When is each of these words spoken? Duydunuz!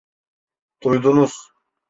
Duydunuz! 0.83 1.51